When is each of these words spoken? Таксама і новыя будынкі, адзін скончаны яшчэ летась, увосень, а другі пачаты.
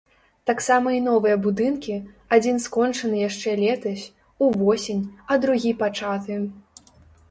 Таксама 0.49 0.93
і 0.95 1.01
новыя 1.07 1.35
будынкі, 1.43 1.99
адзін 2.39 2.57
скончаны 2.65 3.23
яшчэ 3.29 3.55
летась, 3.63 4.09
увосень, 4.49 5.09
а 5.31 5.43
другі 5.47 5.79
пачаты. 5.87 6.45